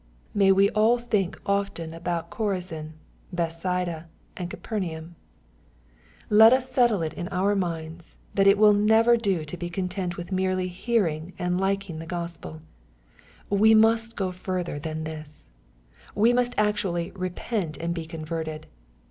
[0.33, 2.93] May we all think often about Chorazin,
[3.31, 5.13] Bethsaida, and Capernaum
[6.29, 9.69] 1 Let us settle it in our minds that it will never do to be
[9.69, 12.63] content with merely hearing and liking the Gospel,
[13.51, 15.49] We must go fiirther than this.
[16.15, 18.65] We must actually" I'epent and be converted."